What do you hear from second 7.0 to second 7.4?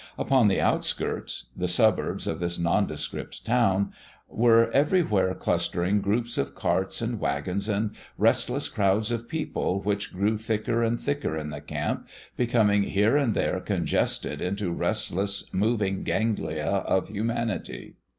and